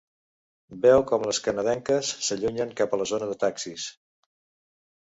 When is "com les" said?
1.11-1.41